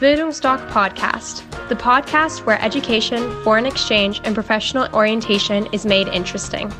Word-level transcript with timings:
Bildungsdoc 0.00 0.64
Podcast, 0.70 1.42
the 1.68 1.74
podcast 1.74 2.46
where 2.46 2.62
education, 2.62 3.18
foreign 3.42 3.66
exchange, 3.66 4.20
and 4.22 4.32
professional 4.32 4.86
orientation 4.94 5.66
is 5.72 5.84
made 5.84 6.06
interesting. 6.06 6.72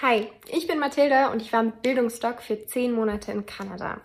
Hi, 0.00 0.30
ich 0.48 0.68
bin 0.68 0.78
Mathilda 0.78 1.32
und 1.32 1.42
ich 1.42 1.52
war 1.52 1.64
mit 1.64 1.82
Bildungsdoc 1.82 2.40
für 2.40 2.64
zehn 2.66 2.92
Monate 2.92 3.32
in 3.32 3.44
Kanada. 3.44 4.00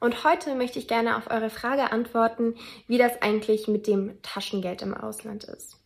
Und 0.00 0.24
heute 0.24 0.56
möchte 0.56 0.80
ich 0.80 0.88
gerne 0.88 1.16
auf 1.16 1.30
eure 1.30 1.50
Frage 1.50 1.92
antworten, 1.92 2.56
wie 2.88 2.98
das 2.98 3.22
eigentlich 3.22 3.68
mit 3.68 3.86
dem 3.86 4.20
Taschengeld 4.22 4.82
im 4.82 4.94
Ausland 4.94 5.44
ist. 5.44 5.76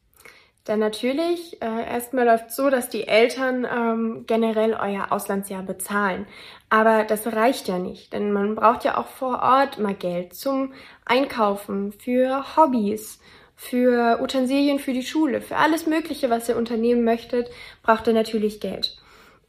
Denn 0.67 0.79
natürlich, 0.79 1.61
äh, 1.61 1.93
erstmal 1.93 2.25
läuft 2.25 2.51
so, 2.51 2.71
dass 2.71 2.89
die 2.89 3.07
Eltern 3.07 3.67
ähm, 3.71 4.25
generell 4.27 4.73
euer 4.73 5.13
Auslandsjahr 5.13 5.63
bezahlen. 5.63 6.27
Aber 6.71 7.05
das 7.05 7.27
reicht 7.27 7.68
ja 7.68 7.79
nicht, 7.79 8.14
denn 8.14 8.32
man 8.32 8.55
braucht 8.55 8.85
ja 8.85 8.96
auch 8.96 9.08
vor 9.08 9.43
Ort 9.43 9.79
mal 9.79 9.95
Geld 9.95 10.35
zum 10.35 10.72
Einkaufen, 11.05 11.93
für 11.93 12.57
Hobbys, 12.57 13.21
für 13.57 14.21
Utensilien 14.22 14.79
für 14.79 14.95
die 14.95 15.05
Schule, 15.05 15.43
für 15.43 15.57
alles 15.57 15.86
Mögliche, 15.86 16.31
was 16.31 16.49
ihr 16.49 16.57
unternehmen 16.57 17.05
möchtet, 17.05 17.50
braucht 17.83 18.07
ihr 18.07 18.14
natürlich 18.14 18.61
Geld. 18.61 18.96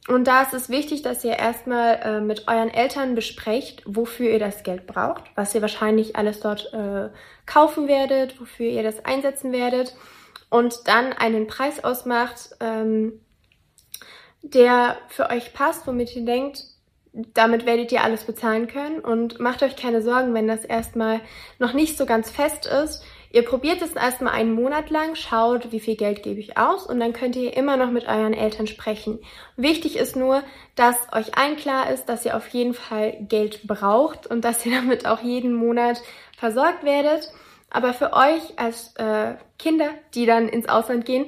Und 0.07 0.27
da 0.27 0.43
ist 0.43 0.53
es 0.53 0.69
wichtig, 0.69 1.01
dass 1.01 1.23
ihr 1.23 1.39
erstmal 1.39 1.95
äh, 2.03 2.21
mit 2.21 2.47
euren 2.47 2.69
Eltern 2.69 3.15
besprecht, 3.15 3.81
wofür 3.85 4.29
ihr 4.29 4.39
das 4.39 4.63
Geld 4.63 4.85
braucht, 4.85 5.23
was 5.33 5.55
ihr 5.55 5.61
wahrscheinlich 5.61 6.15
alles 6.15 6.41
dort 6.41 6.71
äh, 6.73 7.09
kaufen 7.47 7.87
werdet, 7.87 8.39
wofür 8.39 8.67
ihr 8.67 8.83
das 8.83 9.03
einsetzen 9.03 9.51
werdet 9.51 9.95
und 10.49 10.87
dann 10.87 11.13
einen 11.13 11.47
Preis 11.47 11.83
ausmacht, 11.83 12.51
ähm, 12.59 13.21
der 14.41 14.97
für 15.07 15.29
euch 15.29 15.53
passt, 15.53 15.87
womit 15.87 16.15
ihr 16.15 16.25
denkt, 16.25 16.63
damit 17.33 17.65
werdet 17.65 17.91
ihr 17.91 18.03
alles 18.03 18.25
bezahlen 18.25 18.67
können 18.67 18.99
und 18.99 19.39
macht 19.39 19.63
euch 19.63 19.77
keine 19.77 20.01
Sorgen, 20.01 20.33
wenn 20.33 20.47
das 20.47 20.65
erstmal 20.65 21.21
noch 21.59 21.73
nicht 21.73 21.97
so 21.97 22.05
ganz 22.05 22.29
fest 22.29 22.65
ist. 22.65 23.03
Ihr 23.31 23.43
probiert 23.43 23.81
es 23.81 23.93
erstmal 23.93 24.33
einen 24.33 24.53
Monat 24.53 24.89
lang, 24.89 25.15
schaut, 25.15 25.71
wie 25.71 25.79
viel 25.79 25.95
Geld 25.95 26.23
gebe 26.23 26.39
ich 26.39 26.57
aus 26.57 26.85
und 26.85 26.99
dann 26.99 27.13
könnt 27.13 27.35
ihr 27.35 27.55
immer 27.55 27.77
noch 27.77 27.91
mit 27.91 28.07
euren 28.07 28.33
Eltern 28.33 28.67
sprechen. 28.67 29.19
Wichtig 29.55 29.97
ist 29.97 30.15
nur, 30.15 30.43
dass 30.75 30.95
euch 31.13 31.37
allen 31.37 31.55
klar 31.55 31.89
ist, 31.89 32.05
dass 32.05 32.25
ihr 32.25 32.35
auf 32.35 32.47
jeden 32.49 32.73
Fall 32.73 33.17
Geld 33.27 33.65
braucht 33.67 34.27
und 34.27 34.43
dass 34.43 34.65
ihr 34.65 34.73
damit 34.75 35.05
auch 35.05 35.21
jeden 35.21 35.53
Monat 35.53 36.01
versorgt 36.37 36.83
werdet. 36.83 37.31
Aber 37.69 37.93
für 37.93 38.13
euch 38.13 38.57
als 38.57 38.95
äh, 38.95 39.35
Kinder, 39.59 39.89
die 40.13 40.25
dann 40.25 40.47
ins 40.47 40.69
Ausland 40.69 41.05
gehen, 41.05 41.25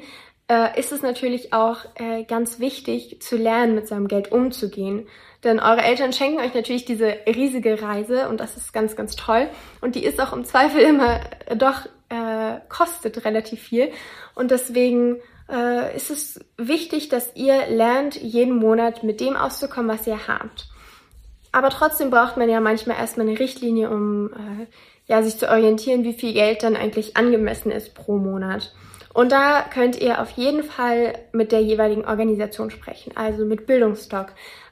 äh, 0.50 0.80
ist 0.80 0.92
es 0.92 1.02
natürlich 1.02 1.54
auch 1.54 1.80
äh, 1.96 2.24
ganz 2.24 2.60
wichtig 2.60 3.22
zu 3.22 3.36
lernen, 3.36 3.76
mit 3.76 3.88
seinem 3.88 4.08
Geld 4.08 4.32
umzugehen. 4.32 5.08
Denn 5.44 5.60
eure 5.60 5.82
Eltern 5.82 6.14
schenken 6.14 6.40
euch 6.40 6.54
natürlich 6.54 6.86
diese 6.86 7.18
riesige 7.28 7.82
Reise 7.82 8.30
und 8.30 8.40
das 8.40 8.58
ist 8.58 8.74
ganz, 8.74 8.96
ganz 8.96 9.16
toll. 9.16 9.50
Und 9.82 9.96
die 9.96 10.04
ist 10.04 10.20
auch 10.20 10.34
im 10.34 10.46
Zweifel 10.46 10.82
immer 10.82 11.20
äh, 11.46 11.56
doch 11.56 11.86
äh, 12.10 12.60
kostet 12.70 13.26
relativ 13.26 13.62
viel. 13.62 13.92
Und 14.36 14.52
deswegen 14.52 15.18
äh, 15.50 15.96
ist 15.96 16.10
es 16.10 16.40
wichtig, 16.58 17.10
dass 17.10 17.36
ihr 17.36 17.68
lernt, 17.68 18.16
jeden 18.16 18.56
Monat 18.56 19.04
mit 19.04 19.20
dem 19.20 19.36
auszukommen, 19.36 19.90
was 19.90 20.08
ihr 20.08 20.28
habt. 20.28 20.68
Aber 21.58 21.72
trotzdem 21.72 22.12
braucht 22.12 22.38
man 22.38 22.50
ja 22.50 22.62
manchmal 22.62 22.98
erstmal 22.98 23.28
eine 23.28 23.40
Richtlinie, 23.40 23.90
um 23.90 24.28
äh, 24.28 24.68
ja, 25.08 25.24
sich 25.24 25.40
zu 25.40 25.50
orientieren, 25.50 26.04
wie 26.04 26.14
viel 26.14 26.32
Geld 26.32 26.62
dann 26.62 26.76
eigentlich 26.76 27.18
angemessen 27.18 27.72
ist 27.72 27.96
pro 27.96 28.18
Monat. 28.18 28.76
Und 29.12 29.32
da 29.32 29.64
könnt 29.64 30.00
ihr 30.00 30.22
auf 30.22 30.30
jeden 30.30 30.62
Fall 30.62 31.18
mit 31.32 31.52
der 31.52 31.64
jeweiligen 31.64 32.06
Organisation 32.06 32.70
sprechen, 32.70 33.14
also 33.16 33.44
mit 33.44 33.66
Bildungsstock. 33.66 34.28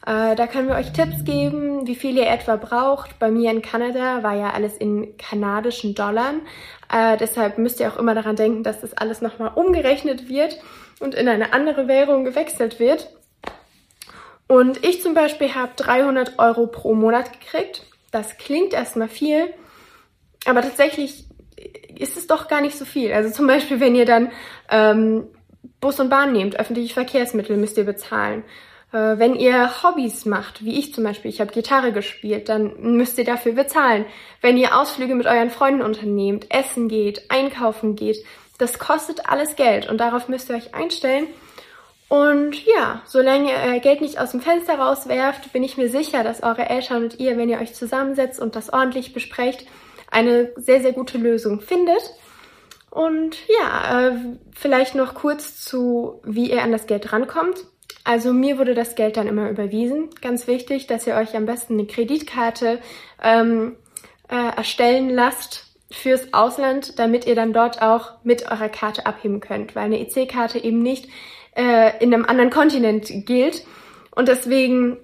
Äh, 0.06 0.36
da 0.36 0.46
können 0.46 0.68
wir 0.68 0.76
euch 0.76 0.94
Tipps 0.94 1.24
geben, 1.24 1.88
wie 1.88 1.96
viel 1.96 2.16
ihr 2.18 2.28
etwa 2.28 2.56
braucht. 2.56 3.18
Bei 3.18 3.32
mir 3.32 3.50
in 3.50 3.64
Kanada 3.64 4.22
war 4.22 4.36
ja 4.36 4.52
alles 4.52 4.78
in 4.78 5.18
kanadischen 5.18 5.96
Dollar. 5.96 6.34
Äh, 6.94 7.18
deshalb 7.18 7.58
müsst 7.58 7.80
ihr 7.80 7.92
auch 7.92 7.98
immer 7.98 8.14
daran 8.14 8.36
denken, 8.36 8.62
dass 8.62 8.82
das 8.82 8.94
alles 8.94 9.22
nochmal 9.24 9.54
umgerechnet 9.56 10.30
wird 10.30 10.60
und 11.00 11.16
in 11.16 11.28
eine 11.28 11.52
andere 11.52 11.88
Währung 11.88 12.26
gewechselt 12.26 12.80
wird. 12.80 13.10
Und 14.48 14.86
ich 14.86 15.02
zum 15.02 15.14
Beispiel 15.14 15.56
habe 15.56 15.72
300 15.76 16.38
Euro 16.40 16.68
pro 16.68 16.94
Monat 16.94 17.32
gekriegt. 17.40 17.84
Das 18.12 18.38
klingt 18.38 18.74
erstmal 18.74 19.10
viel, 19.10 19.54
aber 20.46 20.62
tatsächlich 20.62 21.26
ist 21.98 22.18
es 22.18 22.28
doch 22.28 22.48
gar 22.48 22.62
nicht 22.62 22.78
so 22.78 22.86
viel. 22.86 23.12
Also 23.12 23.32
zum 23.32 23.48
Beispiel, 23.48 23.80
wenn 23.80 23.96
ihr 23.96 24.06
dann 24.06 24.32
ähm, 24.70 25.28
Bus 25.80 26.00
und 26.00 26.10
Bahn 26.10 26.34
nehmt, 26.34 26.60
öffentliche 26.60 26.94
Verkehrsmittel 26.94 27.58
müsst 27.58 27.78
ihr 27.78 27.86
bezahlen. 27.86 28.44
Äh, 28.92 29.18
wenn 29.18 29.36
ihr 29.36 29.84
Hobbys 29.84 30.26
macht, 30.26 30.64
wie 30.64 30.78
ich 30.80 30.94
zum 30.94 31.04
Beispiel, 31.04 31.30
ich 31.30 31.42
habe 31.42 31.52
Gitarre 31.52 31.92
gespielt, 31.92 32.50
dann 32.50 32.80
müsst 32.96 33.18
ihr 33.18 33.26
dafür 33.26 33.54
bezahlen. 33.54 34.06
Wenn 34.42 34.58
ihr 34.58 34.78
Ausflüge 34.78 35.16
mit 35.16 35.26
euren 35.26 35.50
Freunden 35.50 35.82
unternehmt, 35.82 36.48
essen 36.50 36.88
geht, 36.88 37.30
einkaufen 37.30 37.96
geht, 37.96 38.24
das 38.58 38.80
kostet 38.80 39.28
alles 39.30 39.56
Geld 39.56 39.90
und 39.90 39.98
darauf 39.98 40.30
müsst 40.30 40.50
ihr 40.50 40.56
euch 40.56 40.74
einstellen. 40.74 41.28
Und 42.08 42.66
ja, 42.66 43.02
solange 43.06 43.52
ihr 43.52 43.58
euer 43.58 43.80
Geld 43.80 44.02
nicht 44.02 44.20
aus 44.20 44.32
dem 44.32 44.42
Fenster 44.42 44.78
rauswerft, 44.78 45.52
bin 45.54 45.64
ich 45.64 45.78
mir 45.78 45.90
sicher, 45.90 46.24
dass 46.24 46.44
eure 46.44 46.70
Eltern 46.70 47.04
und 47.04 47.20
ihr, 47.20 47.38
wenn 47.38 47.50
ihr 47.50 47.60
euch 47.60 47.74
zusammensetzt 47.74 48.40
und 48.40 48.56
das 48.56 48.72
ordentlich 48.72 49.14
besprecht, 49.14 49.66
eine 50.12 50.52
sehr, 50.56 50.82
sehr 50.82 50.94
gute 50.94 51.18
Lösung 51.18 51.62
findet. 51.62 52.14
Und 52.92 53.36
ja, 53.60 54.08
äh, 54.08 54.18
vielleicht 54.54 54.96
noch 54.96 55.16
kurz 55.16 55.62
zu, 55.66 56.22
wie 56.24 56.52
ihr 56.52 56.62
an 56.62 56.72
das 56.72 56.86
Geld 56.86 57.12
rankommt. 57.12 57.58
Also 58.04 58.32
mir 58.34 58.60
wurde 58.60 58.76
das 58.76 58.96
Geld 58.96 59.18
dann 59.18 59.28
immer 59.28 59.50
überwiesen. 59.50 60.10
Ganz 60.22 60.48
wichtig, 60.48 60.86
dass 60.88 61.08
ihr 61.08 61.16
euch 61.16 61.36
am 61.36 61.48
besten 61.48 61.74
eine 61.74 61.88
Kreditkarte 61.88 62.80
ähm, 63.22 63.76
äh, 64.30 64.56
erstellen 64.56 65.10
lasst 65.10 65.66
fürs 65.90 66.34
Ausland, 66.34 67.00
damit 67.00 67.26
ihr 67.26 67.36
dann 67.36 67.52
dort 67.52 67.82
auch 67.82 68.24
mit 68.24 68.50
eurer 68.50 68.70
Karte 68.70 69.06
abheben 69.06 69.40
könnt, 69.40 69.76
weil 69.76 69.86
eine 69.86 70.00
EC-Karte 70.00 70.64
eben 70.64 70.82
nicht 70.82 71.10
äh, 71.56 72.04
in 72.04 72.14
einem 72.14 72.26
anderen 72.26 72.50
Kontinent 72.50 73.08
gilt. 73.26 73.66
Und 74.12 74.28
deswegen 74.28 74.98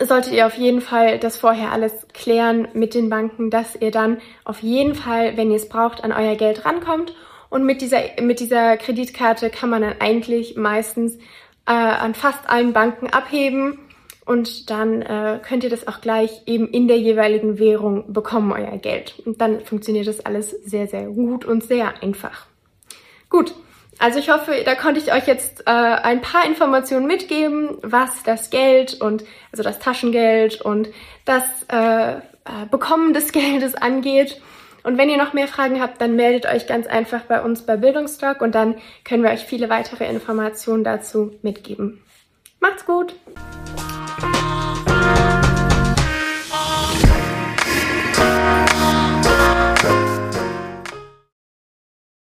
solltet 0.00 0.32
ihr 0.32 0.46
auf 0.46 0.54
jeden 0.54 0.80
Fall 0.80 1.18
das 1.18 1.36
vorher 1.36 1.72
alles 1.72 1.92
klären 2.12 2.68
mit 2.74 2.94
den 2.94 3.08
Banken, 3.08 3.50
dass 3.50 3.74
ihr 3.76 3.90
dann 3.90 4.18
auf 4.44 4.62
jeden 4.62 4.94
Fall, 4.94 5.36
wenn 5.36 5.50
ihr 5.50 5.56
es 5.56 5.68
braucht, 5.68 6.04
an 6.04 6.12
euer 6.12 6.36
Geld 6.36 6.64
rankommt. 6.64 7.14
Und 7.50 7.64
mit 7.64 7.80
dieser, 7.80 8.00
mit 8.20 8.40
dieser 8.40 8.76
Kreditkarte 8.76 9.48
kann 9.48 9.70
man 9.70 9.82
dann 9.82 9.94
eigentlich 10.00 10.56
meistens 10.56 11.16
äh, 11.66 11.72
an 11.72 12.14
fast 12.14 12.48
allen 12.48 12.74
Banken 12.74 13.08
abheben 13.08 13.78
und 14.28 14.68
dann 14.68 15.00
äh, 15.00 15.40
könnt 15.42 15.64
ihr 15.64 15.70
das 15.70 15.88
auch 15.88 16.02
gleich 16.02 16.42
eben 16.44 16.68
in 16.68 16.86
der 16.86 16.98
jeweiligen 16.98 17.58
Währung 17.58 18.12
bekommen, 18.12 18.52
euer 18.52 18.76
Geld. 18.76 19.18
Und 19.24 19.40
dann 19.40 19.60
funktioniert 19.60 20.06
das 20.06 20.20
alles 20.20 20.50
sehr, 20.50 20.86
sehr 20.86 21.06
gut 21.06 21.46
und 21.46 21.64
sehr 21.64 22.02
einfach. 22.02 22.44
Gut, 23.30 23.54
also 23.98 24.18
ich 24.18 24.30
hoffe, 24.30 24.62
da 24.64 24.74
konnte 24.74 25.00
ich 25.00 25.12
euch 25.12 25.26
jetzt 25.26 25.62
äh, 25.66 25.70
ein 25.70 26.20
paar 26.20 26.46
Informationen 26.46 27.06
mitgeben, 27.06 27.78
was 27.82 28.22
das 28.22 28.50
Geld 28.50 29.00
und 29.00 29.24
also 29.50 29.62
das 29.62 29.78
Taschengeld 29.78 30.60
und 30.60 30.88
das 31.24 31.44
äh, 31.68 32.12
äh, 32.12 32.20
Bekommen 32.70 33.12
des 33.12 33.32
Geldes 33.32 33.74
angeht. 33.74 34.40
Und 34.84 34.96
wenn 34.96 35.10
ihr 35.10 35.18
noch 35.18 35.32
mehr 35.32 35.48
Fragen 35.48 35.82
habt, 35.82 36.00
dann 36.00 36.16
meldet 36.16 36.46
euch 36.46 36.66
ganz 36.66 36.86
einfach 36.86 37.22
bei 37.22 37.42
uns 37.42 37.66
bei 37.66 37.76
Bildungsstock 37.76 38.40
und 38.40 38.54
dann 38.54 38.76
können 39.04 39.22
wir 39.22 39.30
euch 39.30 39.44
viele 39.44 39.68
weitere 39.68 40.08
Informationen 40.08 40.84
dazu 40.84 41.32
mitgeben. 41.42 42.02
Macht's 42.60 42.86
gut! 42.86 43.14